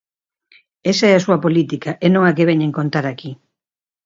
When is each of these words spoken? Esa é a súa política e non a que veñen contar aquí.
Esa 0.91 1.05
é 1.11 1.13
a 1.15 1.23
súa 1.25 1.41
política 1.45 1.91
e 2.05 2.07
non 2.13 2.23
a 2.25 2.31
que 2.37 2.47
veñen 2.49 2.75
contar 2.79 3.05
aquí. 3.07 3.31